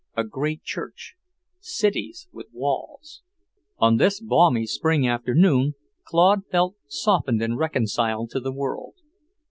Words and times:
a 0.17 0.23
great 0.23 0.63
church... 0.63 1.13
cities 1.59 2.27
with 2.31 2.47
walls. 2.53 3.21
On 3.77 3.97
this 3.97 4.19
balmy 4.19 4.65
spring 4.65 5.07
afternoon, 5.07 5.75
Claude 6.05 6.41
felt 6.47 6.75
softened 6.87 7.43
and 7.43 7.55
reconciled 7.59 8.31
to 8.31 8.39
the 8.39 8.51
world. 8.51 8.95